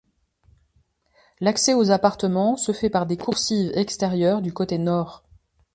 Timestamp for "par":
2.89-3.05